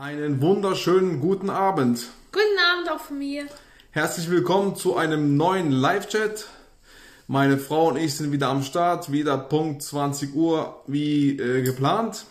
[0.00, 2.06] Einen wunderschönen guten Abend.
[2.30, 3.46] Guten Abend auch von mir.
[3.90, 6.46] Herzlich willkommen zu einem neuen Live-Chat.
[7.26, 12.26] Meine Frau und ich sind wieder am Start, wieder Punkt 20 Uhr wie äh, geplant.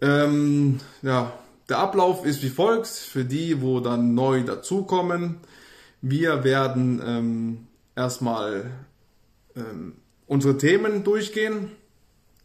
[0.00, 1.32] Ähm, ja,
[1.68, 5.38] der Ablauf ist wie folgt für die, wo dann neu dazukommen.
[6.00, 7.66] Wir werden ähm,
[7.96, 8.70] erstmal
[9.56, 9.94] ähm,
[10.28, 11.72] unsere Themen durchgehen.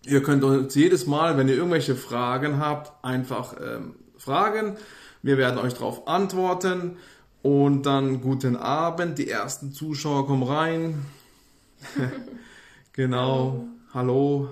[0.08, 4.78] Ihr könnt uns jedes Mal, wenn ihr irgendwelche Fragen habt, einfach ähm, fragen.
[5.24, 6.98] Wir werden euch darauf antworten.
[7.42, 9.18] Und dann guten Abend.
[9.18, 11.06] Die ersten Zuschauer kommen rein.
[12.94, 13.66] genau.
[13.94, 14.50] Hallo.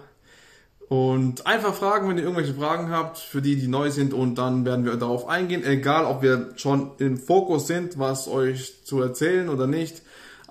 [0.89, 4.13] Und einfach fragen, wenn ihr irgendwelche Fragen habt, für die, die neu sind.
[4.13, 5.63] Und dann werden wir darauf eingehen.
[5.63, 10.01] Egal, ob wir schon im Fokus sind, was euch zu erzählen oder nicht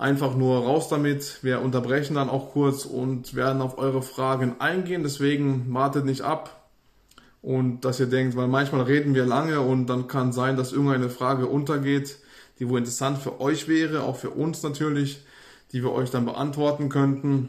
[0.03, 1.39] einfach nur raus damit.
[1.43, 5.03] Wir unterbrechen dann auch kurz und werden auf eure Fragen eingehen.
[5.03, 6.69] Deswegen wartet nicht ab
[7.41, 11.09] und dass ihr denkt, weil manchmal reden wir lange und dann kann sein, dass irgendeine
[11.09, 12.19] Frage untergeht,
[12.59, 15.25] die wohl interessant für euch wäre, auch für uns natürlich,
[15.73, 17.49] die wir euch dann beantworten könnten.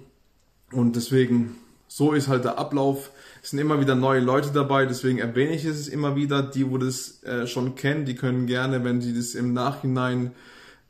[0.71, 1.55] Und deswegen,
[1.87, 3.11] so ist halt der Ablauf.
[3.43, 6.41] Es sind immer wieder neue Leute dabei, deswegen erwähne ich es immer wieder.
[6.41, 10.31] Die, wo das äh, schon kennen, die können gerne, wenn sie das im Nachhinein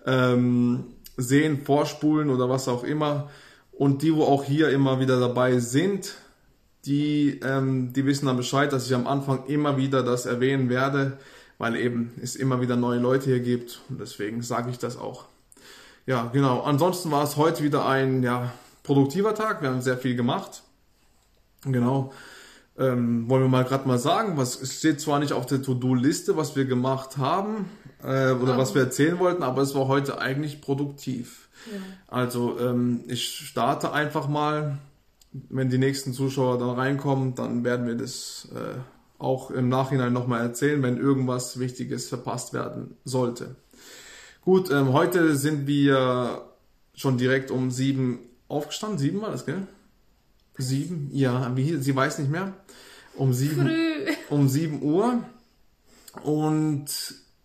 [0.05, 0.85] ähm,
[1.17, 3.29] sehen, vorspulen oder was auch immer.
[3.71, 6.15] Und die, wo auch hier immer wieder dabei sind,
[6.85, 11.17] die, ähm, die wissen dann Bescheid, dass ich am Anfang immer wieder das erwähnen werde,
[11.57, 13.81] weil eben es immer wieder neue Leute hier gibt.
[13.89, 15.25] Und deswegen sage ich das auch.
[16.05, 16.61] Ja, genau.
[16.61, 18.51] Ansonsten war es heute wieder ein ja,
[18.83, 19.61] produktiver Tag.
[19.61, 20.63] Wir haben sehr viel gemacht.
[21.63, 22.11] Genau.
[22.77, 26.37] Ähm, wollen wir mal gerade mal sagen, was es steht zwar nicht auf der To-Do-Liste,
[26.37, 27.69] was wir gemacht haben
[28.01, 28.57] äh, oder oh.
[28.57, 31.49] was wir erzählen wollten, aber es war heute eigentlich produktiv.
[31.71, 31.79] Ja.
[32.07, 34.79] Also ähm, ich starte einfach mal,
[35.31, 38.79] wenn die nächsten Zuschauer dann reinkommen, dann werden wir das äh,
[39.19, 43.55] auch im Nachhinein nochmal erzählen, wenn irgendwas Wichtiges verpasst werden sollte.
[44.41, 46.41] Gut, ähm, heute sind wir
[46.95, 48.99] schon direkt um sieben aufgestanden.
[48.99, 49.67] Sieben war das, gell?
[50.57, 51.09] Sieben?
[51.11, 52.53] Ja, wie, sie weiß nicht mehr.
[53.15, 54.13] Um sieben, Früh.
[54.29, 55.19] um sieben Uhr.
[56.23, 56.85] Und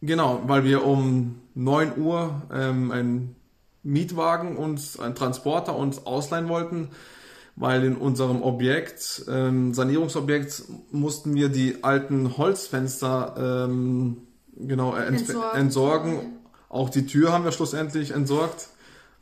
[0.00, 3.36] genau, weil wir um neun Uhr ähm, einen
[3.82, 6.88] Mietwagen uns, einen Transporter uns ausleihen wollten,
[7.56, 14.18] weil in unserem Objekt, ähm, Sanierungsobjekt, mussten wir die alten Holzfenster ähm,
[14.56, 15.58] genau äh, entsorgen.
[15.60, 16.18] entsorgen.
[16.68, 18.68] Auch die Tür haben wir schlussendlich entsorgt.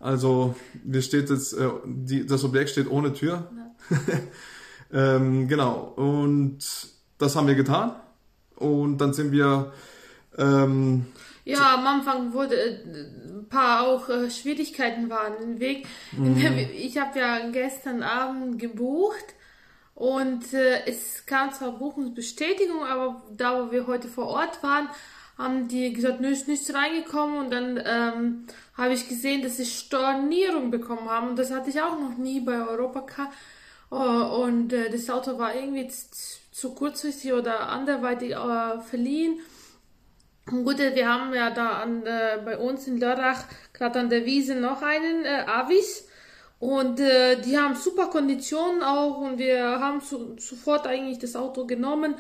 [0.00, 0.54] Also
[0.84, 3.50] wir steht jetzt, äh, die, das Objekt steht ohne Tür.
[3.56, 3.65] Ja.
[4.92, 6.58] ähm, genau, und
[7.18, 7.96] das haben wir getan.
[8.56, 9.72] Und dann sind wir.
[10.38, 11.06] Ähm,
[11.44, 12.80] ja, am Anfang wurde äh,
[13.28, 15.86] ein paar auch äh, Schwierigkeiten waren im Weg.
[16.12, 16.36] Mhm.
[16.76, 19.34] Ich habe ja gestern Abend gebucht
[19.94, 24.88] und äh, es kam zwar Buchungsbestätigung, aber da wo wir heute vor Ort waren,
[25.38, 29.66] haben die gesagt, nö, ist nichts reingekommen und dann ähm, habe ich gesehen, dass sie
[29.66, 33.32] Stornierung bekommen haben und das hatte ich auch noch nie bei Europacar Oh,
[33.90, 39.40] und äh, das Auto war irgendwie zu kurzfristig oder anderweitig äh, verliehen.
[40.50, 44.10] Und gut, äh, wir haben ja da an, äh, bei uns in Lörrach gerade an
[44.10, 46.08] der Wiese noch einen äh, Avis.
[46.58, 51.66] Und äh, die haben super Konditionen auch und wir haben su sofort eigentlich das Auto
[51.66, 52.14] genommen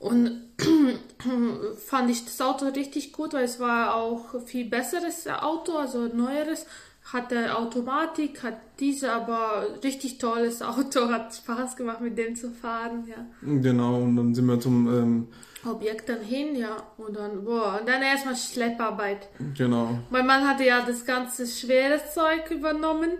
[0.00, 0.50] und
[1.86, 6.66] fand ich das Auto richtig gut, weil es war auch viel besseres Auto, also neueres
[7.12, 13.04] hatte Automatik, hat diese aber richtig tolles Auto, hat Spaß gemacht mit dem zu fahren,
[13.08, 13.26] ja.
[13.42, 15.28] Genau, und dann sind wir zum ähm,
[15.68, 19.28] Objekt dann hin, ja, und dann, boah, und dann erstmal Schlepparbeit.
[19.56, 19.98] Genau.
[20.10, 23.10] Mein Mann hatte ja das ganze schwere Zeug übernommen,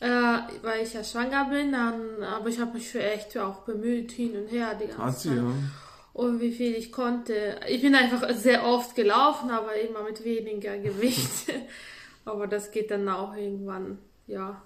[0.00, 0.08] äh,
[0.62, 4.36] weil ich ja schwanger bin, dann, aber ich habe mich für echt auch bemüht, hin
[4.36, 5.38] und her die ganze hat sie, Zeit.
[5.38, 5.52] Ja.
[6.12, 7.58] Und wie viel ich konnte.
[7.68, 11.52] Ich bin einfach sehr oft gelaufen, aber immer mit weniger Gewicht.
[12.24, 14.62] Aber das geht dann auch irgendwann, ja,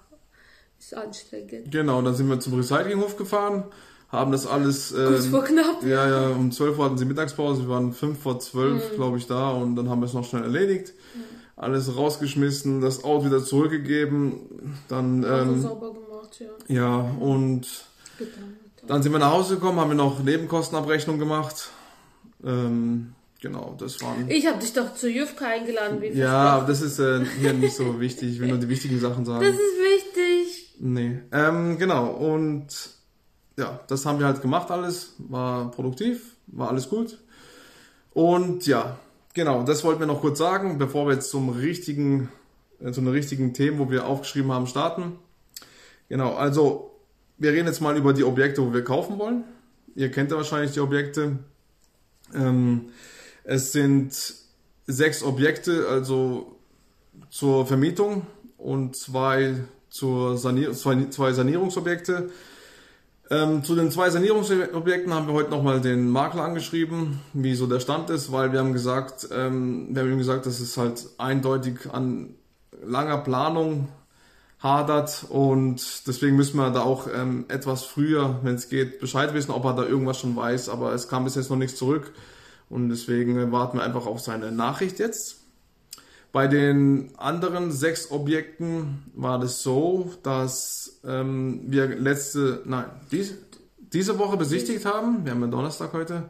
[0.79, 1.71] ist anstrengend.
[1.71, 3.65] Genau, dann sind wir zum Recyclinghof gefahren,
[4.09, 4.91] haben das alles.
[4.91, 5.83] Äh, Kurz vor knapp.
[5.83, 8.95] Ja, ja, um 12 Uhr hatten sie Mittagspause, wir waren 5 vor 12, mhm.
[8.95, 10.93] glaube ich, da und dann haben wir es noch schnell erledigt.
[11.15, 11.23] Mhm.
[11.55, 15.23] Alles rausgeschmissen, das Auto wieder zurückgegeben, dann.
[15.23, 16.75] Ähm, sauber gemacht, ja.
[16.75, 17.85] Ja, und.
[18.87, 21.69] Dann sind wir nach Hause gekommen, haben wir noch Nebenkostenabrechnung gemacht.
[22.43, 24.29] Ähm, Genau, das waren.
[24.29, 27.99] Ich habe dich doch zu Jufka eingeladen, wie Ja, das ist äh, hier nicht so
[28.01, 28.33] wichtig.
[28.33, 29.45] Ich will nur die wichtigen Sachen sagen.
[29.45, 30.75] Das ist wichtig.
[30.79, 31.19] Nee.
[31.31, 32.67] Ähm, genau, und
[33.57, 35.15] ja, das haben wir halt gemacht alles.
[35.19, 37.17] War produktiv, war alles gut.
[38.11, 38.99] Und ja,
[39.33, 42.29] genau, das wollten wir noch kurz sagen, bevor wir jetzt zum richtigen,
[42.81, 45.17] äh, zu einem richtigen Themen, wo wir aufgeschrieben haben, starten.
[46.09, 46.91] Genau, also
[47.37, 49.45] wir reden jetzt mal über die Objekte, wo wir kaufen wollen.
[49.95, 51.39] Ihr kennt ja wahrscheinlich die Objekte.
[52.33, 52.89] Ähm,
[53.49, 54.35] es sind
[54.85, 56.55] sechs Objekte, also
[57.31, 58.27] zur Vermietung
[58.59, 59.55] und zwei,
[59.89, 62.29] zur Sanier zwei, zwei Sanierungsobjekte.
[63.31, 67.79] Ähm, zu den zwei Sanierungsobjekten haben wir heute nochmal den Makler angeschrieben, wie so der
[67.79, 71.91] Stand ist, weil wir haben gesagt, ähm, wir haben ihm gesagt, dass es halt eindeutig
[71.91, 72.35] an
[72.83, 73.87] langer Planung
[74.59, 79.51] hadert und deswegen müssen wir da auch ähm, etwas früher, wenn es geht, Bescheid wissen,
[79.51, 82.13] ob er da irgendwas schon weiß, aber es kam bis jetzt noch nichts zurück
[82.69, 85.39] und deswegen warten wir einfach auf seine Nachricht jetzt.
[86.31, 93.33] Bei den anderen sechs Objekten war das so, dass ähm, wir letzte, nein, dies,
[93.79, 95.25] diese Woche besichtigt haben.
[95.25, 96.29] Wir haben ja Donnerstag heute.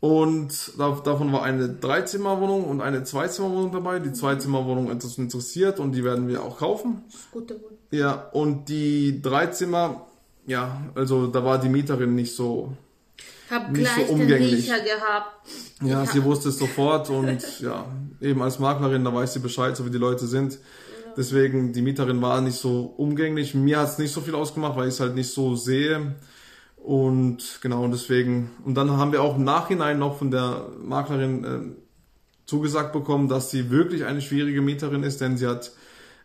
[0.00, 3.98] Und davon war eine Dreizimmerwohnung und eine Zweizimmerwohnung dabei.
[3.98, 7.02] Die Zweizimmerwohnung hat uns interessiert und die werden wir auch kaufen.
[7.32, 7.78] Gute Wohnung.
[7.90, 10.06] Ja, und die Dreizimmer,
[10.46, 12.76] ja, also da war die Mieterin nicht so
[13.50, 14.52] Hab Nicht gleich so den umgänglich.
[14.54, 15.46] Riecher gehabt.
[15.82, 17.86] Ja, sie wusste es sofort und ja,
[18.20, 20.58] eben als Maklerin, da weiß sie Bescheid, so wie die Leute sind.
[21.16, 23.54] Deswegen, die Mieterin war nicht so umgänglich.
[23.54, 26.16] Mir hat es nicht so viel ausgemacht, weil ich es halt nicht so sehe.
[26.76, 31.44] Und genau, und deswegen, und dann haben wir auch im Nachhinein noch von der Maklerin
[31.44, 31.58] äh,
[32.44, 35.72] zugesagt bekommen, dass sie wirklich eine schwierige Mieterin ist, denn sie hat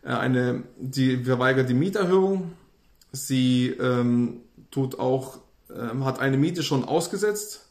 [0.04, 2.54] äh, eine, die verweigert die Mieterhöhung.
[3.12, 5.40] Sie ähm, tut auch,
[5.78, 7.68] ähm, hat eine Miete schon ausgesetzt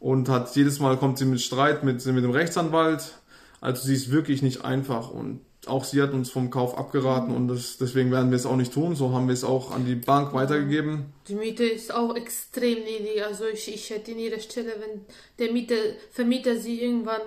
[0.00, 3.18] und hat jedes Mal kommt sie mit Streit mit, mit dem Rechtsanwalt.
[3.60, 7.46] Also sie ist wirklich nicht einfach und auch sie hat uns vom Kauf abgeraten und
[7.46, 8.96] das, deswegen werden wir es auch nicht tun.
[8.96, 11.12] So haben wir es auch an die Bank weitergegeben.
[11.28, 13.24] Die Miete ist auch extrem niedrig.
[13.24, 15.02] Also ich, ich hätte in ihrer Stelle, wenn
[15.38, 15.76] der Mieter,
[16.10, 17.20] Vermieter sie irgendwann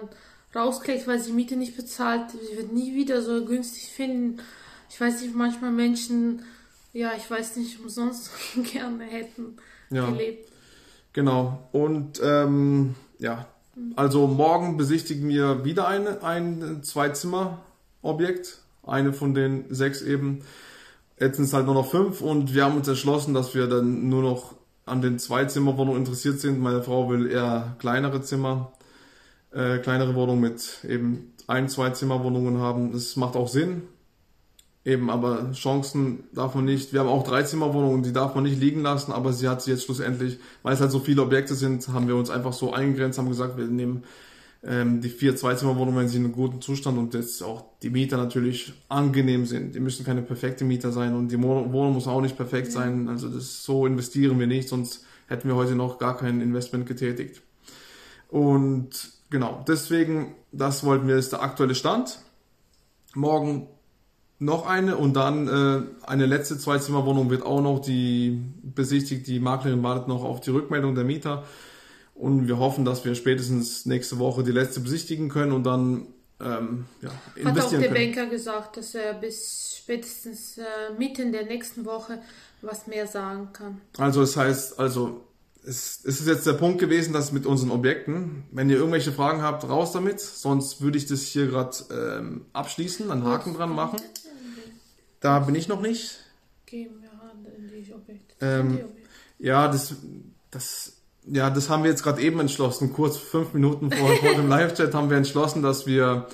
[0.53, 4.41] rauskriegt, weil sie Miete nicht bezahlt, sie wird nie wieder so günstig finden.
[4.89, 6.43] Ich weiß nicht, manchmal Menschen,
[6.91, 8.31] ja, ich weiß nicht, umsonst
[8.73, 9.55] gerne hätten
[9.89, 10.09] Ja.
[10.09, 10.49] gelebt.
[11.13, 11.69] Genau.
[11.71, 13.47] Und ähm, ja,
[13.95, 18.59] also morgen besichtigen wir wieder eine, ein Zweizimmerobjekt.
[18.83, 20.41] Eine von den sechs eben.
[21.19, 24.09] Jetzt sind es halt nur noch fünf und wir haben uns entschlossen, dass wir dann
[24.09, 24.55] nur noch
[24.85, 26.59] an den Zweizimmerwohnungen interessiert sind.
[26.59, 28.73] Meine Frau will eher kleinere Zimmer,
[29.51, 32.91] äh, kleinere Wohnungen mit eben ein, zwei Zimmerwohnungen haben.
[32.91, 33.83] Das macht auch Sinn.
[34.85, 36.93] Eben, aber Chancen darf man nicht.
[36.93, 39.85] Wir haben auch Dreizimmerwohnungen, die darf man nicht liegen lassen, aber sie hat sie jetzt
[39.85, 43.27] schlussendlich, weil es halt so viele Objekte sind, haben wir uns einfach so eingegrenzt, haben
[43.27, 44.03] gesagt, wir nehmen
[44.63, 48.17] ähm, die vier Zweizimmerwohnungen, wenn sie in einem guten Zustand und jetzt auch die Mieter
[48.17, 49.73] natürlich angenehm sind.
[49.73, 53.09] Die müssen keine perfekte Mieter sein und die Wohnung muss auch nicht perfekt sein.
[53.09, 57.41] Also das so investieren wir nicht, sonst hätten wir heute noch gar kein Investment getätigt.
[58.29, 58.89] Und
[59.31, 62.19] genau, deswegen, das wollten wir, ist der aktuelle Stand.
[63.15, 63.67] Morgen
[64.39, 69.27] noch eine und dann äh, eine letzte Zweizimmerwohnung wird auch noch die besichtigt.
[69.27, 71.45] Die Maklerin wartet noch auf die Rückmeldung der Mieter
[72.13, 76.07] und wir hoffen, dass wir spätestens nächste Woche die letzte besichtigen können und dann
[76.41, 77.09] ähm, ja,
[77.45, 77.93] Hat auch der können.
[77.93, 80.63] Banker gesagt, dass er bis spätestens äh,
[80.97, 82.19] Mitte der nächsten Woche
[82.61, 83.81] was mehr sagen kann.
[83.97, 85.25] Also es heißt, also
[85.63, 89.41] es, es ist jetzt der Punkt gewesen, dass mit unseren Objekten, wenn ihr irgendwelche Fragen
[89.41, 93.99] habt, raus damit, sonst würde ich das hier gerade ähm, abschließen, einen Haken dran machen.
[95.25, 96.19] Da bin ich noch nicht.
[96.67, 98.35] GmbH in die Objekte.
[98.41, 98.79] Ähm.
[99.39, 99.95] Ja, das,
[100.51, 102.93] das, ja, das haben wir jetzt gerade eben entschlossen.
[102.93, 106.27] Kurz fünf Minuten vor, vor dem Live-Chat haben wir entschlossen, dass wir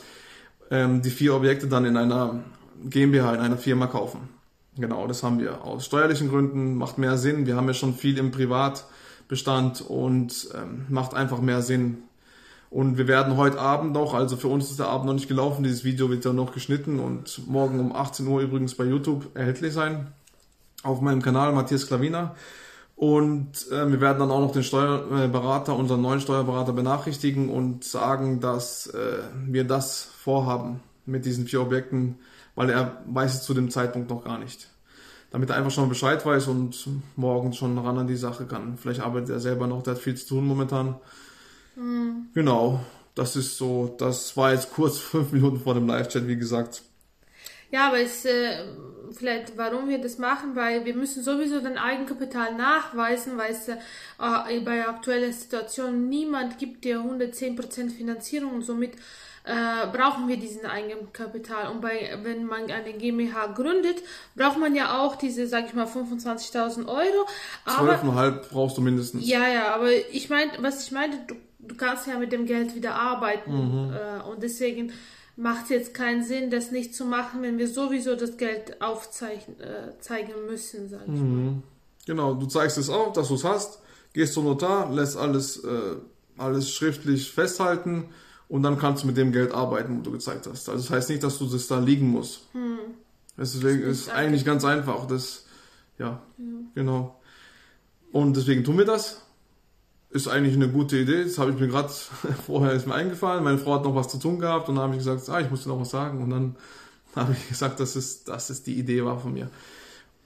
[0.70, 2.44] ähm, die vier Objekte dann in einer
[2.84, 4.28] GmbH, in einer Firma kaufen.
[4.76, 7.46] Genau, das haben wir aus steuerlichen Gründen, macht mehr Sinn.
[7.46, 12.00] Wir haben ja schon viel im Privatbestand und ähm, macht einfach mehr Sinn.
[12.72, 15.62] Und wir werden heute Abend noch, also für uns ist der Abend noch nicht gelaufen,
[15.62, 19.74] dieses Video wird ja noch geschnitten und morgen um 18 Uhr übrigens bei YouTube erhältlich
[19.74, 20.08] sein.
[20.82, 22.34] Auf meinem Kanal Matthias Klavina.
[22.96, 28.40] Und äh, wir werden dann auch noch den Steuerberater, unseren neuen Steuerberater benachrichtigen und sagen,
[28.40, 32.20] dass äh, wir das vorhaben mit diesen vier Objekten,
[32.56, 34.70] weil er weiß es zu dem Zeitpunkt noch gar nicht.
[35.30, 36.88] Damit er einfach schon Bescheid weiß und
[37.18, 38.78] morgen schon ran an die Sache kann.
[38.78, 40.96] Vielleicht arbeitet er selber noch, der hat viel zu tun momentan.
[42.34, 42.80] Genau,
[43.16, 46.84] das ist so, das war jetzt kurz fünf Minuten vor dem Live-Chat, wie gesagt.
[47.72, 48.66] Ja, aber es äh,
[49.12, 54.60] vielleicht, warum wir das machen, weil wir müssen sowieso den Eigenkapital nachweisen, weil es äh,
[54.62, 58.96] bei aktueller Situation niemand gibt dir 110% Finanzierung und somit
[59.44, 61.72] äh, brauchen wir diesen Eigenkapital.
[61.72, 64.04] Und bei, wenn man eine GmbH gründet,
[64.36, 67.28] braucht man ja auch diese, sag ich mal, 25.000 Euro.
[67.66, 69.28] Aber Zwölfeinhalb brauchst du mindestens.
[69.28, 71.36] ja, ja, aber ich meine, was ich meinte, du,
[71.68, 73.92] du kannst ja mit dem Geld wieder arbeiten.
[73.94, 74.92] Äh, und deswegen
[75.36, 79.56] macht es jetzt keinen Sinn, das nicht zu machen, wenn wir sowieso das Geld aufzeigen
[79.60, 81.54] äh, müssen, sag ich mal.
[82.06, 83.80] Genau, du zeigst es auf, dass du es hast,
[84.14, 85.96] gehst zum Notar, lässt alles äh,
[86.42, 88.06] alles schriftlich festhalten
[88.48, 90.68] und dann kannst du mit dem Geld arbeiten, wo du gezeigt hast.
[90.70, 92.42] Also das heißt nicht, dass du das da liegen musst.
[92.54, 92.80] Hm.
[93.38, 94.20] Deswegen ist Danke.
[94.20, 95.08] eigentlich ganz einfach.
[95.08, 95.46] Das,
[95.98, 96.22] ja,
[96.76, 97.20] genau.
[98.12, 99.22] Und deswegen tun wir das.
[100.12, 101.24] Ist eigentlich eine gute Idee.
[101.24, 101.90] Das habe ich mir gerade
[102.46, 103.44] vorher ist mir eingefallen.
[103.44, 105.50] Meine Frau hat noch was zu tun gehabt und dann habe ich gesagt, ah, ich
[105.50, 106.22] muss dir noch was sagen.
[106.22, 106.56] Und dann
[107.16, 109.50] habe ich gesagt, dass es, dass es die Idee war von mir.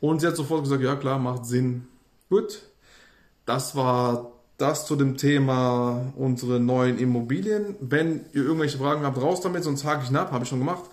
[0.02, 1.88] Und sie hat sofort gesagt, ja klar, macht Sinn.
[2.30, 2.64] Gut.
[3.46, 7.76] Das war das zu dem Thema unsere neuen Immobilien.
[7.80, 10.86] Wenn ihr irgendwelche Fragen habt, raus damit, sonst hake ich nach, habe ich schon gemacht.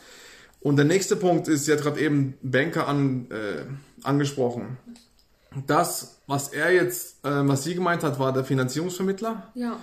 [0.61, 3.65] Und der nächste Punkt ist, sie hat gerade eben Banker an, äh,
[4.03, 4.79] angesprochen.
[5.67, 9.51] Das, was er jetzt, äh, was sie gemeint hat, war der Finanzierungsvermittler.
[9.55, 9.79] Ja.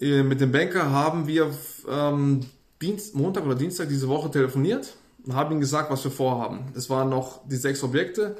[0.00, 1.50] Äh, mit dem Banker haben wir
[1.88, 2.40] ähm,
[2.80, 6.72] Dienst, Montag oder Dienstag diese Woche telefoniert und haben ihm gesagt, was wir vorhaben.
[6.74, 8.36] Es waren noch die sechs Objekte,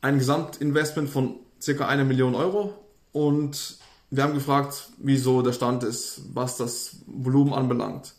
[0.00, 2.74] ein Gesamtinvestment von circa eine Million Euro
[3.12, 3.78] und
[4.10, 8.14] wir haben gefragt, wieso der Stand ist, was das Volumen anbelangt.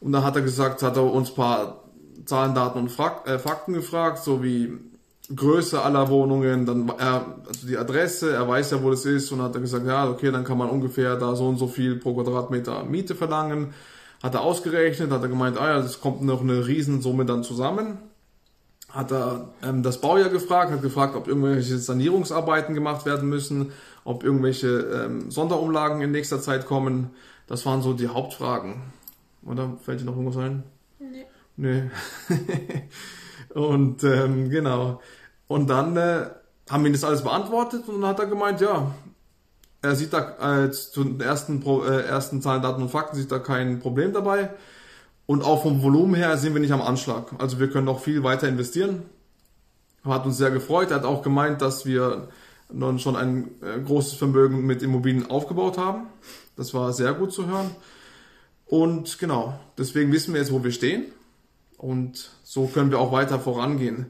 [0.00, 1.84] Und dann hat er gesagt, hat er uns ein paar
[2.24, 4.78] Zahlen, Daten und äh, Fakten gefragt, so wie
[5.34, 9.42] Größe aller Wohnungen, dann er, also die Adresse, er weiß ja, wo das ist und
[9.42, 12.14] hat er gesagt, ja, okay, dann kann man ungefähr da so und so viel pro
[12.14, 13.74] Quadratmeter Miete verlangen.
[14.22, 17.98] Hat er ausgerechnet, hat er gemeint, ah ja, das kommt noch eine Riesensumme dann zusammen.
[18.88, 23.72] Hat er ähm, das Baujahr gefragt, hat gefragt, ob irgendwelche Sanierungsarbeiten gemacht werden müssen,
[24.04, 27.10] ob irgendwelche ähm, Sonderumlagen in nächster Zeit kommen.
[27.46, 28.82] Das waren so die Hauptfragen.
[29.44, 30.62] Oder fällt dir noch irgendwas ein?
[30.98, 31.26] Nee.
[31.56, 31.90] Nee.
[33.54, 35.00] und ähm, genau.
[35.54, 36.26] Und dann äh,
[36.68, 38.92] haben wir das alles beantwortet und dann hat er gemeint, ja,
[39.82, 43.30] er sieht da als zu den ersten, Pro, äh, ersten Zahlen, Daten und Fakten sieht
[43.30, 44.50] da kein Problem dabei.
[45.26, 47.34] Und auch vom Volumen her sind wir nicht am Anschlag.
[47.38, 49.04] Also wir können noch viel weiter investieren.
[50.02, 50.90] Hat uns sehr gefreut.
[50.90, 52.26] Er hat auch gemeint, dass wir
[52.72, 56.08] nun schon ein äh, großes Vermögen mit Immobilien aufgebaut haben.
[56.56, 57.70] Das war sehr gut zu hören.
[58.66, 61.04] Und genau, deswegen wissen wir jetzt, wo wir stehen.
[61.76, 64.06] Und so können wir auch weiter vorangehen.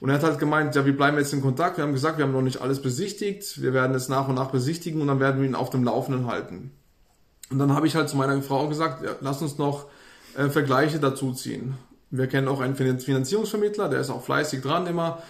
[0.00, 1.76] Und er hat halt gemeint, ja, wir bleiben jetzt in Kontakt.
[1.76, 3.62] Wir haben gesagt, wir haben noch nicht alles besichtigt.
[3.62, 6.26] Wir werden es nach und nach besichtigen und dann werden wir ihn auf dem Laufenden
[6.26, 6.72] halten.
[7.50, 9.86] Und dann habe ich halt zu meiner Frau gesagt, ja, lass uns noch
[10.36, 11.74] äh, Vergleiche dazu ziehen.
[12.10, 15.22] Wir kennen auch einen Finanzierungsvermittler, der ist auch fleißig dran immer,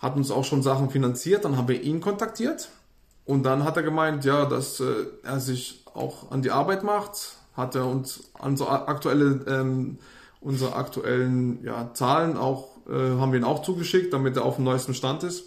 [0.00, 1.44] hat uns auch schon Sachen finanziert.
[1.44, 2.68] Dann haben wir ihn kontaktiert
[3.24, 7.36] und dann hat er gemeint, ja, dass äh, er sich auch an die Arbeit macht,
[7.56, 9.98] hat er uns an so aktuelle, ähm,
[10.40, 14.64] unsere aktuellen ja, Zahlen auch, äh, haben wir ihn auch zugeschickt, damit er auf dem
[14.64, 15.44] neuesten Stand ist.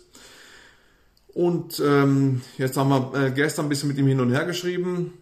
[1.34, 5.14] Und ähm, jetzt haben wir äh, gestern ein bisschen mit ihm hin und her geschrieben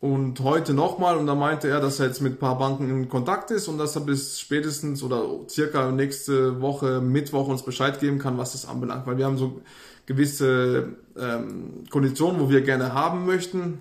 [0.00, 3.08] und heute nochmal und da meinte er, dass er jetzt mit ein paar Banken in
[3.08, 8.20] Kontakt ist und dass er bis spätestens oder circa nächste Woche Mittwoch uns Bescheid geben
[8.20, 9.60] kann, was das anbelangt, weil wir haben so
[10.06, 13.80] gewisse ähm, Konditionen, wo wir gerne haben möchten.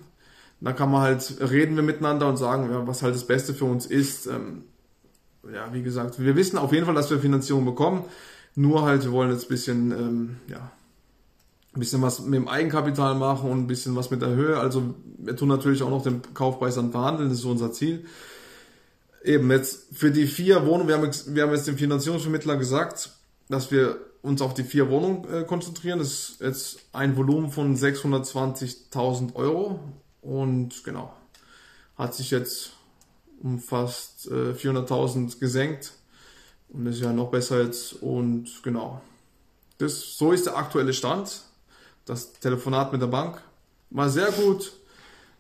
[0.60, 3.66] Da kann man halt reden wir miteinander und sagen, ja, was halt das Beste für
[3.66, 4.26] uns ist.
[4.26, 4.64] Ähm,
[5.54, 8.04] ja, wie gesagt, wir wissen auf jeden Fall, dass wir Finanzierung bekommen.
[8.56, 10.72] Nur halt, wir wollen jetzt ein bisschen, ähm, ja,
[11.74, 14.60] ein bisschen was mit dem Eigenkapital machen und ein bisschen was mit der Höhe.
[14.60, 18.06] Also wir tun natürlich auch noch den Kaufpreis dann verhandeln, das ist so unser Ziel.
[19.24, 23.12] Eben jetzt für die vier Wohnungen, wir haben, jetzt- wir haben jetzt dem Finanzierungsvermittler gesagt,
[23.50, 26.00] dass wir uns auf die vier Wohnungen äh, konzentrieren.
[26.00, 29.80] Das ist jetzt ein Volumen von 620.000 Euro
[30.22, 31.14] und genau,
[31.98, 32.72] hat sich jetzt
[33.42, 35.94] um fast äh, 400.000 gesenkt
[36.70, 39.02] und ist ja noch besser jetzt und genau.
[39.78, 41.42] Das, so ist der aktuelle Stand.
[42.06, 43.42] Das Telefonat mit der Bank
[43.90, 44.74] war sehr gut.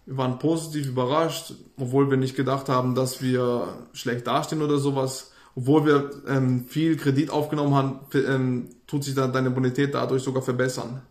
[0.05, 5.31] Wir waren positiv überrascht, obwohl wir nicht gedacht haben, dass wir schlecht dastehen oder sowas.
[5.55, 10.43] Obwohl wir ähm, viel Kredit aufgenommen haben, ähm, tut sich dann deine Bonität dadurch sogar
[10.43, 11.01] verbessern.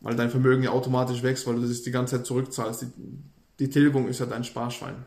[0.00, 2.82] Weil dein Vermögen ja automatisch wächst, weil du das die ganze Zeit zurückzahlst.
[2.82, 2.86] Die,
[3.58, 5.04] die Tilgung ist ja dein Sparschwein.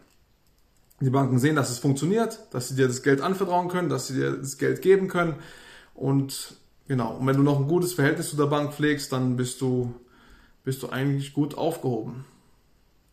[1.01, 4.15] Die Banken sehen, dass es funktioniert, dass sie dir das Geld anvertrauen können, dass sie
[4.15, 5.35] dir das Geld geben können.
[5.93, 6.55] Und
[6.87, 9.93] genau, und wenn du noch ein gutes Verhältnis zu der Bank pflegst, dann bist du,
[10.63, 12.25] bist du eigentlich gut aufgehoben.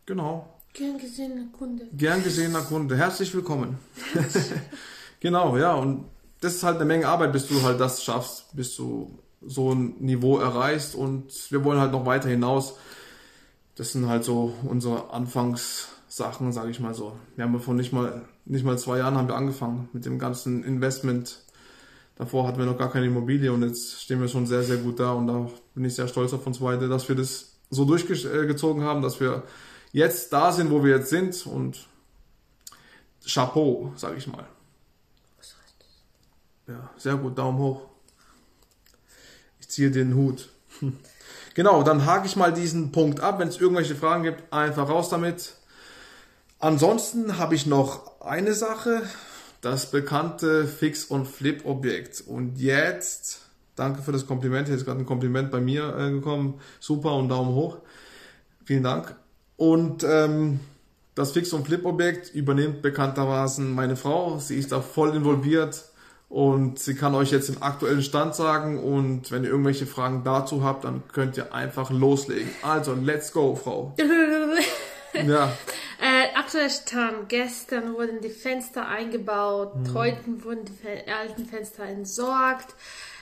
[0.05, 0.53] Genau.
[0.73, 1.87] Gern gesehener Kunde.
[1.93, 2.97] Gern gesehener Kunde.
[2.97, 3.79] Herzlich willkommen.
[5.19, 6.05] genau, ja, und
[6.41, 9.95] das ist halt eine Menge Arbeit, bis du halt das schaffst, bis du so ein
[9.99, 12.75] Niveau erreichst und wir wollen halt noch weiter hinaus.
[13.75, 15.11] Das sind halt so unsere
[16.17, 17.17] Anfangssachen, sage ich mal so.
[17.35, 20.63] Wir haben vor nicht mal, nicht mal zwei Jahren haben wir angefangen mit dem ganzen
[20.63, 21.43] Investment.
[22.15, 24.99] Davor hatten wir noch gar keine Immobilie und jetzt stehen wir schon sehr, sehr gut
[24.99, 28.83] da und da bin ich sehr stolz auf uns beide, dass wir das so durchgezogen
[28.83, 29.43] haben, dass wir
[29.91, 31.87] jetzt da sind, wo wir jetzt sind und
[33.25, 34.45] Chapeau, sage ich mal.
[36.67, 37.81] Ja, sehr gut, Daumen hoch.
[39.59, 40.49] Ich ziehe den Hut.
[41.53, 43.39] Genau, dann hake ich mal diesen Punkt ab.
[43.39, 45.56] Wenn es irgendwelche Fragen gibt, einfach raus damit.
[46.59, 49.03] Ansonsten habe ich noch eine Sache,
[49.61, 52.23] das bekannte Fix- und Flip-Objekt.
[52.25, 53.41] Und jetzt,
[53.75, 56.59] danke für das Kompliment, hier ist gerade ein Kompliment bei mir äh, gekommen.
[56.79, 57.77] Super und Daumen hoch.
[58.65, 59.15] Vielen Dank.
[59.55, 60.59] Und ähm,
[61.15, 64.39] das Fix- und Flip-Objekt übernimmt bekanntermaßen meine Frau.
[64.39, 65.85] Sie ist da voll involviert
[66.29, 68.83] und sie kann euch jetzt den aktuellen Stand sagen.
[68.83, 72.49] Und wenn ihr irgendwelche Fragen dazu habt, dann könnt ihr einfach loslegen.
[72.61, 73.95] Also, let's go, Frau.
[75.27, 75.51] ja.
[76.53, 77.29] Äh, Stand.
[77.29, 79.73] Gestern wurden die Fenster eingebaut.
[79.73, 79.93] Hm.
[79.93, 82.73] Heute wurden die alten Fenster entsorgt.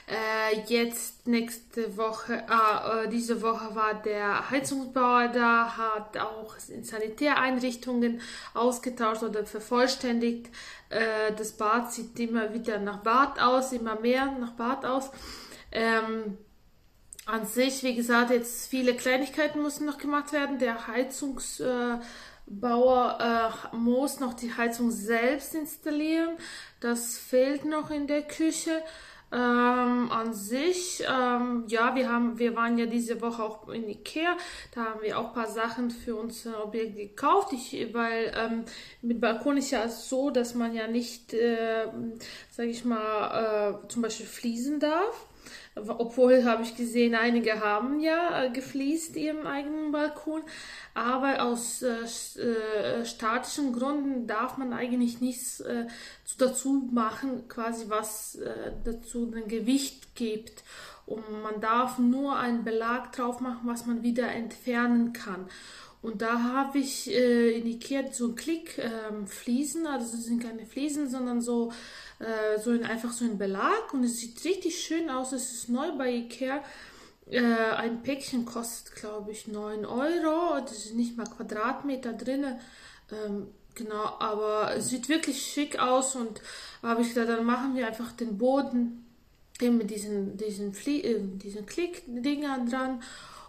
[0.08, 8.20] Äh, jetzt nächste Woche, ah, äh, diese Woche war der Heizungsbauer da, hat auch Sanitäreinrichtungen
[8.54, 10.46] ausgetauscht oder vervollständigt.
[10.90, 15.10] Äh, das Bad sieht immer wieder nach Bad aus, immer mehr nach Bad aus.
[15.72, 16.38] Ähm,
[17.24, 20.60] an sich, wie gesagt, jetzt viele Kleinigkeiten müssen noch gemacht werden.
[20.60, 20.86] Der
[22.46, 23.18] Heizungsbauer
[23.72, 26.36] äh, muss noch die Heizung selbst installieren.
[26.80, 28.82] Das fehlt noch in der Küche.
[29.32, 34.36] Ähm, an sich, ähm, ja, wir haben, wir waren ja diese Woche auch in Ikea,
[34.72, 38.64] da haben wir auch ein paar Sachen für unser Objekt gekauft, ich, weil ähm,
[39.02, 41.88] mit Balkon ist ja so, dass man ja nicht, äh,
[42.52, 45.26] sag ich mal, äh, zum Beispiel fließen darf.
[45.76, 50.40] Obwohl habe ich gesehen, einige haben ja äh, gefliest ihren eigenen Balkon,
[50.94, 55.86] aber aus äh, äh, statischen Gründen darf man eigentlich nichts äh,
[56.38, 60.64] dazu machen, quasi was äh, dazu ein Gewicht gibt.
[61.04, 65.46] Und man darf nur einen Belag drauf machen, was man wieder entfernen kann.
[66.06, 69.26] Und da habe ich äh, in Ikea so einen Klick ähm,
[69.88, 71.72] also das sind keine Fliesen, sondern so,
[72.20, 75.32] äh, so ein, einfach so ein Belag und es sieht richtig schön aus.
[75.32, 76.62] Es ist neu bei Ikea.
[77.28, 80.60] Äh, ein Päckchen kostet, glaube ich, 9 Euro.
[80.60, 82.56] Das ist nicht mal Quadratmeter drin.
[83.10, 86.40] Ähm, genau, aber es sieht wirklich schick aus und
[86.84, 89.04] habe ich gedacht, dann machen wir einfach den Boden
[89.60, 93.02] eben mit diesen, diesen, äh, diesen Klick-Dingern dran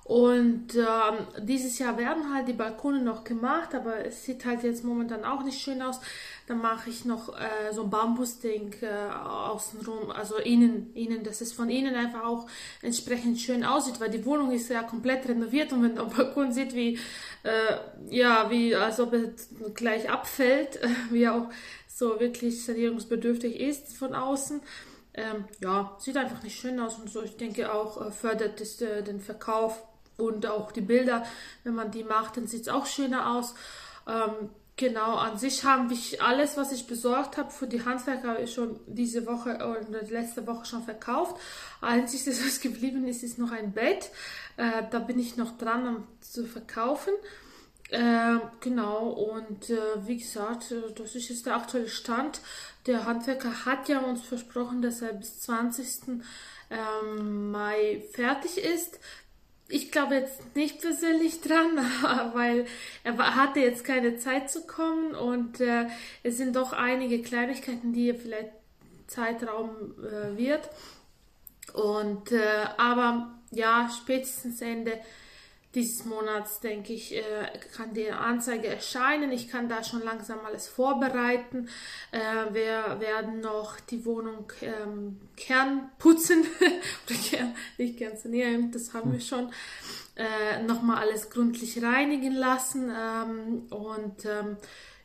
[0.08, 4.86] und ähm, dieses Jahr werden halt die Balkone noch gemacht, aber es sieht halt jetzt
[4.86, 6.00] momentan auch nicht schön aus.
[6.48, 11.52] Dann mache ich noch äh, so ein Bambusding äh, außenrum, also innen, innen, dass es
[11.52, 12.48] von innen einfach auch
[12.82, 16.74] entsprechend schön aussieht, weil die Wohnung ist ja komplett renoviert und wenn am Balkon sieht,
[16.74, 16.98] wie,
[17.44, 17.78] äh,
[18.10, 20.80] ja, wie, als ob es gleich abfällt,
[21.12, 21.50] wie auch
[21.86, 24.62] so wirklich sanierungsbedürftig ist von außen.
[25.16, 27.24] Ähm, ja, sieht einfach nicht schön aus und so.
[27.24, 29.84] Ich denke auch, äh, fördert es äh, den Verkauf
[30.18, 31.26] und auch die Bilder,
[31.64, 33.54] wenn man die macht, dann sieht es auch schöner aus.
[34.08, 38.80] Ähm, genau, an sich haben ich alles, was ich besorgt habe für die Handwerker, schon
[38.88, 41.40] diese Woche oder letzte Woche schon verkauft.
[41.82, 44.10] Einziges, was geblieben ist, ist noch ein Bett.
[44.58, 47.14] Äh, da bin ich noch dran, um zu verkaufen.
[47.90, 52.42] Äh, genau, und äh, wie gesagt, äh, das ist jetzt der aktuelle Stand.
[52.86, 56.22] Der Handwerker hat ja uns versprochen, dass er bis 20.
[56.70, 59.00] Ähm, Mai fertig ist
[59.70, 61.78] ich glaube jetzt nicht persönlich dran,
[62.34, 62.66] weil
[63.04, 65.88] er hatte jetzt keine Zeit zu kommen und äh,
[66.24, 68.52] es sind doch einige Kleinigkeiten, die vielleicht
[69.08, 70.70] Zeitraum äh, wird.
[71.74, 75.00] Und äh, aber ja, spätestens Ende
[75.78, 77.22] dieses Monats, denke ich, äh,
[77.76, 79.32] kann die Anzeige erscheinen.
[79.32, 81.70] Ich kann da schon langsam alles vorbereiten.
[82.12, 86.44] Äh, wir werden noch die Wohnung ähm, Kern putzen.
[87.06, 89.52] Oder Kern, nicht Kern sanieren, das haben wir schon.
[90.16, 92.92] Äh, Nochmal alles gründlich reinigen lassen.
[92.92, 94.58] Ähm, und ähm,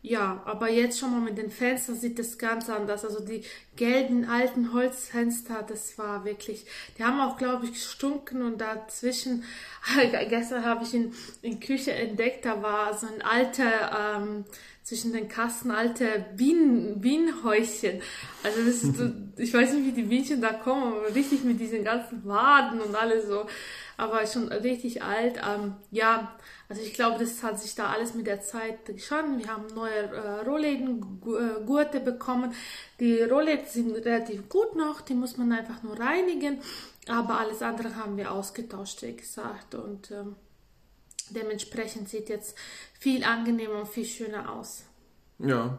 [0.04, 3.04] ja, aber jetzt schon mal mit den Fenstern sieht das ganz anders.
[3.04, 3.44] Also die
[3.76, 6.66] gelben alten Holzfenster, das war wirklich,
[6.98, 9.44] die haben auch, glaube ich, gestunken und dazwischen,
[10.28, 14.44] gestern habe ich in, in Küche entdeckt, da war so ein alter, ähm,
[14.82, 18.02] zwischen den Kasten alte Bienen, Bienenhäuschen.
[18.42, 19.00] Also das ist,
[19.36, 22.96] ich weiß nicht, wie die Bienchen da kommen, aber richtig mit diesen ganzen Waden und
[22.96, 23.46] alles so
[23.96, 25.36] aber schon richtig alt.
[25.36, 26.34] Ähm, ja,
[26.72, 29.26] also ich glaube, das hat sich da alles mit der Zeit geschaut.
[29.36, 32.54] Wir haben neue äh, Rollläden-Gurte bekommen.
[32.98, 36.62] Die Rollläden sind relativ gut noch, die muss man einfach nur reinigen.
[37.08, 39.74] Aber alles andere haben wir ausgetauscht, wie gesagt.
[39.74, 40.34] Und ähm,
[41.28, 42.56] dementsprechend sieht jetzt
[42.98, 44.84] viel angenehmer und viel schöner aus.
[45.40, 45.78] Ja,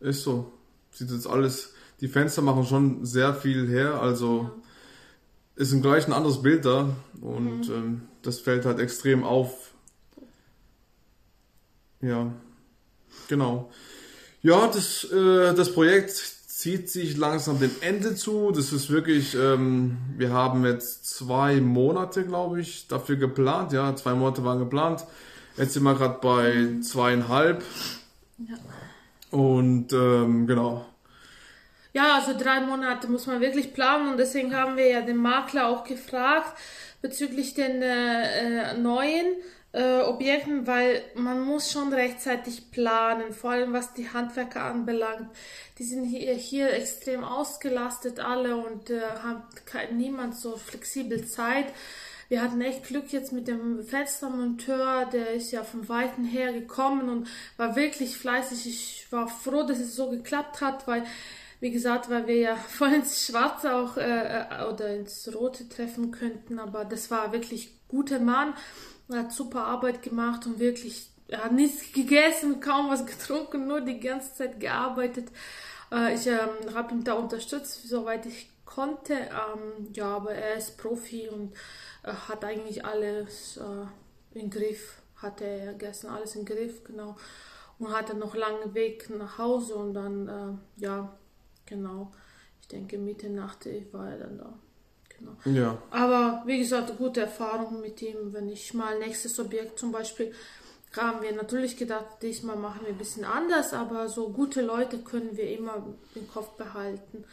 [0.00, 0.50] ist so.
[0.92, 4.00] Sieht jetzt alles, die Fenster machen schon sehr viel her.
[4.00, 4.62] Also ja
[5.56, 7.74] ist ein gleich ein anderes Bild da und mhm.
[7.74, 9.72] ähm, das fällt halt extrem auf.
[12.06, 12.30] Ja,
[13.28, 13.70] genau.
[14.42, 18.52] Ja, das, äh, das Projekt zieht sich langsam dem Ende zu.
[18.52, 23.72] Das ist wirklich, ähm, wir haben jetzt zwei Monate, glaube ich, dafür geplant.
[23.72, 25.04] Ja, zwei Monate waren geplant.
[25.56, 27.64] Jetzt sind wir gerade bei zweieinhalb.
[28.38, 28.56] Ja.
[29.36, 30.86] Und ähm, genau.
[31.92, 35.68] Ja, also drei Monate muss man wirklich planen und deswegen haben wir ja den Makler
[35.68, 36.56] auch gefragt
[37.02, 39.26] bezüglich den äh, äh, neuen
[39.76, 45.28] äh, Objekten, weil man muss schon rechtzeitig planen, vor allem was die Handwerker anbelangt.
[45.78, 49.42] Die sind hier, hier extrem ausgelastet alle und äh, haben
[49.96, 51.66] niemand so flexibel Zeit.
[52.28, 57.10] Wir hatten echt Glück jetzt mit dem Fenstermonteur, der ist ja von Weiten her gekommen
[57.10, 58.66] und war wirklich fleißig.
[58.66, 61.04] Ich war froh, dass es so geklappt hat, weil
[61.60, 66.12] wie gesagt, weil wir ja voll ins Schwarze auch äh, äh, oder ins Rote treffen
[66.12, 68.54] könnten, aber das war wirklich guter Mann,
[69.08, 73.80] er hat super Arbeit gemacht und wirklich, er hat nichts gegessen, kaum was getrunken, nur
[73.80, 75.28] die ganze Zeit gearbeitet.
[75.92, 79.14] Äh, ich ähm, habe ihn da unterstützt, soweit ich konnte.
[79.14, 81.54] Ähm, ja, aber er ist Profi und
[82.02, 87.16] äh, hat eigentlich alles äh, im Griff, hatte er gestern alles im Griff, genau.
[87.78, 91.16] Und hatte noch langen Weg nach Hause und dann, äh, ja,
[91.66, 92.12] Genau.
[92.60, 94.58] Ich denke, Mitte Nacht war er dann da.
[95.18, 95.58] Genau.
[95.58, 95.78] Ja.
[95.90, 98.32] Aber wie gesagt, gute Erfahrung mit ihm.
[98.32, 100.32] Wenn ich mal nächstes Objekt zum Beispiel
[100.96, 105.36] haben wir natürlich gedacht, diesmal machen wir ein bisschen anders, aber so gute Leute können
[105.36, 107.24] wir immer im Kopf behalten.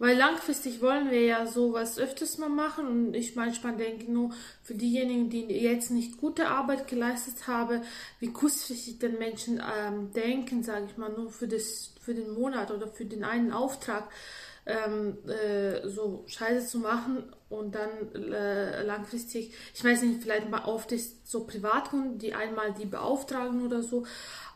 [0.00, 4.32] Weil langfristig wollen wir ja sowas öfters mal machen und ich manchmal denke nur
[4.64, 7.82] für diejenigen, die jetzt nicht gute Arbeit geleistet haben,
[8.18, 12.72] wie kurzfristig den Menschen ähm, denken, sage ich mal, nur für, das, für den Monat
[12.72, 14.10] oder für den einen Auftrag
[14.66, 20.64] ähm, äh, so Scheiße zu machen und dann äh, langfristig, ich weiß nicht, vielleicht mal
[20.64, 24.04] oft ist so Privatkunden, die einmal die beauftragen oder so,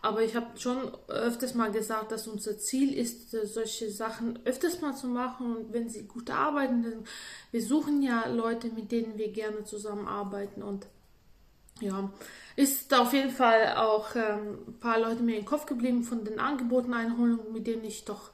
[0.00, 4.80] aber ich habe schon öfters mal gesagt, dass unser Ziel ist, äh, solche Sachen öfters
[4.80, 5.56] mal zu machen.
[5.56, 7.04] Und wenn sie gut arbeiten, dann
[7.50, 10.62] wir suchen ja Leute, mit denen wir gerne zusammenarbeiten.
[10.62, 10.86] Und
[11.80, 12.10] ja,
[12.54, 16.38] ist auf jeden Fall auch ähm, ein paar Leute mir den Kopf geblieben von den
[16.38, 18.30] Angeboten einholen, mit denen ich doch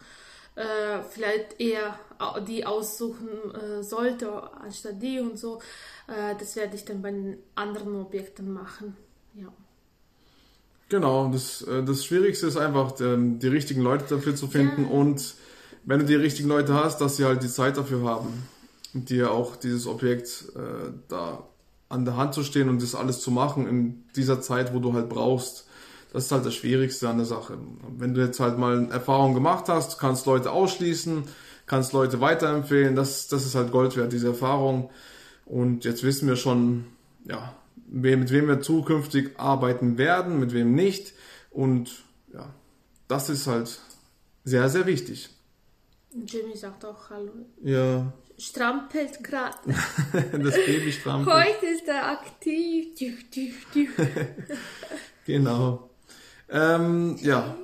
[0.56, 1.98] äh, vielleicht eher
[2.46, 5.60] die aussuchen äh, sollte, anstatt die und so.
[6.06, 8.96] Äh, das werde ich dann bei den anderen Objekten machen.
[9.34, 9.52] Ja.
[10.88, 14.90] Genau, das, äh, das Schwierigste ist einfach, ähm, die richtigen Leute dafür zu finden ja.
[14.90, 15.34] und
[15.84, 18.44] wenn du die richtigen Leute hast, dass sie halt die Zeit dafür haben
[18.94, 21.46] dir auch dieses Objekt äh, da
[21.88, 24.92] an der Hand zu stehen und das alles zu machen in dieser Zeit, wo du
[24.94, 25.66] halt brauchst.
[26.14, 27.58] Das ist halt das Schwierigste an der Sache.
[27.98, 31.24] Wenn du jetzt halt mal Erfahrung gemacht hast, kannst Leute ausschließen,
[31.66, 34.90] kannst Leute weiterempfehlen, das, das ist halt Gold wert, diese Erfahrung.
[35.44, 36.84] Und jetzt wissen wir schon,
[37.24, 37.52] ja,
[37.88, 41.14] mit wem wir zukünftig arbeiten werden, mit wem nicht.
[41.50, 42.54] Und ja,
[43.08, 43.80] das ist halt
[44.44, 45.30] sehr, sehr wichtig.
[46.12, 47.32] Jimmy sagt auch Hallo.
[47.60, 48.12] Ja.
[48.38, 49.58] Strampelt gerade.
[50.12, 51.34] das Baby strampelt.
[51.34, 52.94] Heute ist er aktiv.
[55.26, 55.90] genau.
[56.54, 57.56] Ähm, ja.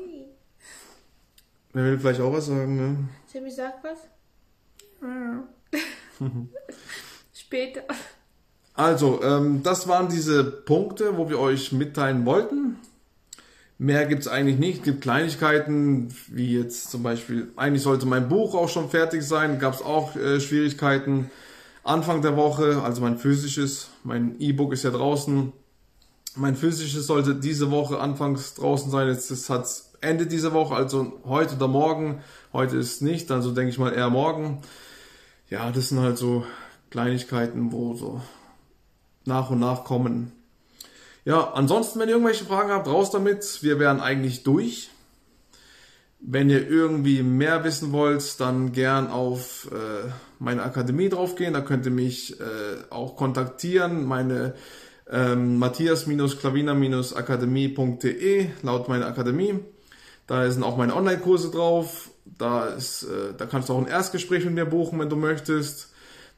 [1.73, 3.09] Wer will vielleicht auch was sagen, ne?
[3.33, 4.09] Jimmy sagt was?
[7.33, 7.83] Später.
[8.75, 12.79] Also, ähm, das waren diese Punkte, wo wir euch mitteilen wollten.
[13.79, 14.79] Mehr gibt es eigentlich nicht.
[14.79, 19.61] Es gibt Kleinigkeiten, wie jetzt zum Beispiel, eigentlich sollte mein Buch auch schon fertig sein,
[19.61, 21.31] gab es auch äh, Schwierigkeiten.
[21.85, 25.53] Anfang der Woche, also mein physisches, mein E-Book ist ja draußen.
[26.37, 29.09] Mein physisches sollte diese Woche anfangs draußen sein.
[29.09, 32.23] Jetzt hat es Ende dieser Woche, also heute oder morgen.
[32.53, 34.63] Heute ist nicht, also denke ich mal eher morgen.
[35.49, 36.45] Ja, das sind halt so
[36.91, 38.21] Kleinigkeiten, wo so
[39.25, 40.33] nach und nach kommen.
[41.25, 43.63] Ja, ansonsten, wenn ihr irgendwelche Fragen habt, raus damit.
[43.63, 44.91] Wir wären eigentlich durch.
[46.21, 51.55] Wenn ihr irgendwie mehr wissen wollt, dann gern auf äh, meine Akademie draufgehen.
[51.55, 52.45] Da könnt ihr mich äh,
[52.91, 54.05] auch kontaktieren.
[54.05, 54.55] Meine
[55.11, 59.59] ähm, matthias-klavina-akademie.de laut meiner Akademie.
[60.27, 62.11] Da sind auch meine Online-Kurse drauf.
[62.25, 65.89] Da, ist, äh, da kannst du auch ein Erstgespräch mit mir buchen, wenn du möchtest.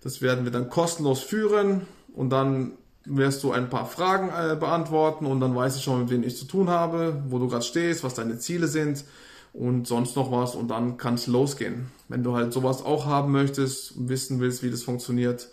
[0.03, 1.83] Das werden wir dann kostenlos führen
[2.15, 6.09] und dann wirst du ein paar Fragen äh, beantworten und dann weiß ich schon, mit
[6.11, 9.05] wem ich zu tun habe, wo du gerade stehst, was deine Ziele sind
[9.53, 11.89] und sonst noch was und dann kann es losgehen.
[12.09, 15.49] Wenn du halt sowas auch haben möchtest und wissen willst, wie das funktioniert,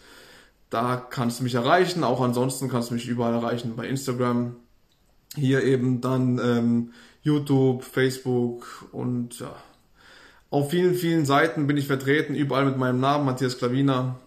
[0.70, 2.04] da kannst du mich erreichen.
[2.04, 4.56] Auch ansonsten kannst du mich überall erreichen bei Instagram.
[5.36, 9.56] Hier eben dann ähm, YouTube, Facebook und ja.
[10.52, 14.20] Auf vielen, vielen Seiten bin ich vertreten, überall mit meinem Namen, Matthias Klavina.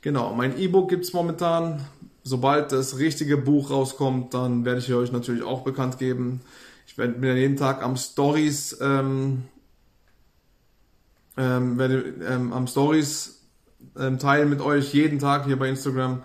[0.00, 1.86] Genau, mein E-Book gibt's momentan.
[2.24, 6.40] Sobald das richtige Buch rauskommt, dann werde ich euch natürlich auch bekannt geben.
[6.86, 9.44] Ich werde mir jeden Tag am Stories ähm,
[11.36, 13.41] ähm, werde ähm, am Stories
[13.98, 16.22] ähm, teilen mit euch jeden Tag hier bei Instagram.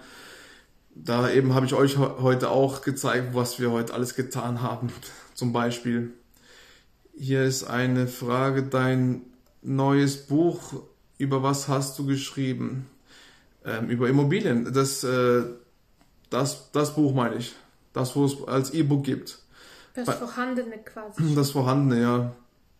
[0.95, 4.89] Da eben habe ich euch heute auch gezeigt, was wir heute alles getan haben.
[5.33, 6.13] Zum Beispiel.
[7.15, 9.21] Hier ist eine Frage, dein
[9.61, 10.83] neues Buch,
[11.17, 12.87] über was hast du geschrieben?
[13.65, 14.71] Ähm, über Immobilien.
[14.73, 15.43] Das, äh,
[16.29, 17.55] das, das Buch meine ich.
[17.93, 19.39] Das, wo es als E-Book gibt.
[19.93, 21.35] Das vorhandene quasi.
[21.35, 22.35] Das vorhandene, ja.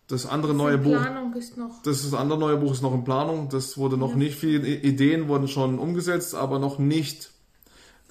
[0.07, 0.91] Das andere neue Die Buch.
[1.01, 1.81] Planung ist noch.
[1.83, 3.49] Das, das andere neue Buch ist noch in Planung.
[3.49, 4.15] Das wurde noch Ja.
[4.15, 7.31] nicht viele I- Ideen wurden schon umgesetzt, aber noch nicht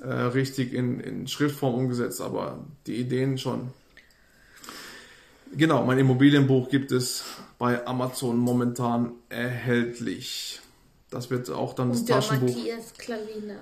[0.03, 3.69] äh, richtig in, in Schriftform umgesetzt, aber die Ideen schon.
[5.55, 7.25] Genau, mein Immobilienbuch gibt es
[7.59, 10.61] bei Amazon momentan erhältlich.
[11.09, 13.55] Das wird auch dann das der Taschenbuch Matthias Klavina.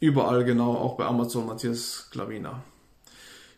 [0.00, 2.64] überall genau, auch bei Amazon Matthias Klavina.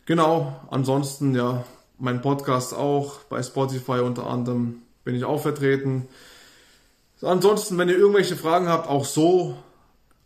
[0.04, 1.64] Genau, ansonsten ja,
[1.98, 6.08] mein Podcast auch, bei Spotify unter anderem bin ich auch vertreten.
[7.20, 9.56] Ansonsten, wenn ihr irgendwelche Fragen habt, auch so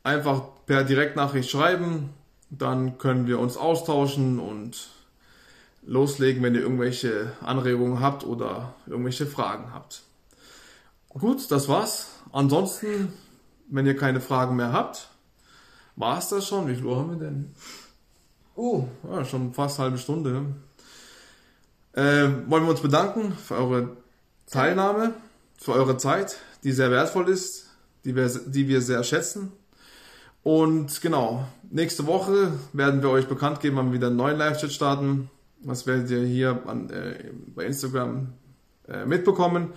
[0.03, 2.11] einfach per Direktnachricht schreiben,
[2.51, 4.91] dann können wir uns austauschen und
[5.85, 10.03] loslegen, wenn ihr irgendwelche Anregungen habt oder irgendwelche Fragen habt.
[11.09, 12.09] Gut, das war's.
[12.31, 13.13] Ansonsten,
[13.69, 15.09] wenn ihr keine Fragen mehr habt,
[15.97, 16.69] war es das schon?
[16.69, 17.55] Wie viel Uhr haben wir denn?
[18.55, 20.47] Oh, ja, schon fast halbe Stunde.
[21.95, 23.97] Äh, wollen wir uns bedanken für eure
[24.47, 25.13] Teilnahme,
[25.59, 27.71] für eure Zeit, die sehr wertvoll ist,
[28.05, 29.53] die wir, die wir sehr schätzen.
[30.43, 34.73] Und genau, nächste Woche werden wir euch bekannt geben, wann wir wieder einen neuen Live-Chat
[34.73, 35.31] starten.
[35.63, 38.33] Das werdet ihr hier an, äh, bei Instagram
[38.89, 39.73] äh, mitbekommen.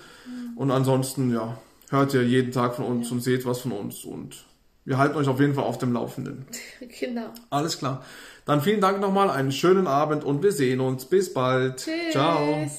[0.55, 1.57] Und ansonsten, ja,
[1.89, 4.05] hört ihr jeden Tag von uns und seht was von uns.
[4.05, 4.45] Und
[4.85, 6.45] wir halten euch auf jeden Fall auf dem Laufenden.
[6.99, 7.29] Genau.
[7.49, 8.05] Alles klar.
[8.45, 11.05] Dann vielen Dank nochmal, einen schönen Abend und wir sehen uns.
[11.05, 11.77] Bis bald.
[11.77, 12.11] Tschüss.
[12.11, 12.69] Ciao.